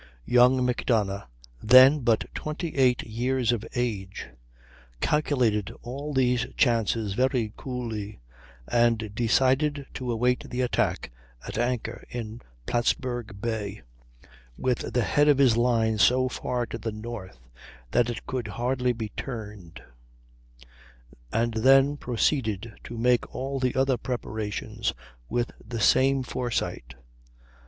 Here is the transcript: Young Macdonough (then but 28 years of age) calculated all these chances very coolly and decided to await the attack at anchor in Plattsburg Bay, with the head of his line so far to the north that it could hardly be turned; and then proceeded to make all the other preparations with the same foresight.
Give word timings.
Young 0.25 0.65
Macdonough 0.65 1.27
(then 1.61 1.99
but 1.99 2.25
28 2.33 3.03
years 3.03 3.51
of 3.51 3.63
age) 3.75 4.29
calculated 4.99 5.69
all 5.83 6.11
these 6.11 6.47
chances 6.57 7.13
very 7.13 7.53
coolly 7.55 8.19
and 8.67 9.13
decided 9.13 9.85
to 9.93 10.11
await 10.11 10.49
the 10.49 10.61
attack 10.61 11.11
at 11.47 11.59
anchor 11.59 12.03
in 12.09 12.41
Plattsburg 12.65 13.39
Bay, 13.39 13.83
with 14.57 14.91
the 14.91 15.03
head 15.03 15.27
of 15.27 15.37
his 15.37 15.55
line 15.55 15.99
so 15.99 16.27
far 16.27 16.65
to 16.65 16.79
the 16.79 16.91
north 16.91 17.37
that 17.91 18.09
it 18.09 18.25
could 18.25 18.47
hardly 18.47 18.93
be 18.93 19.09
turned; 19.09 19.83
and 21.31 21.53
then 21.53 21.95
proceeded 21.95 22.73
to 22.85 22.97
make 22.97 23.35
all 23.35 23.59
the 23.59 23.75
other 23.75 23.97
preparations 23.97 24.93
with 25.29 25.51
the 25.63 25.79
same 25.79 26.23
foresight. 26.23 26.95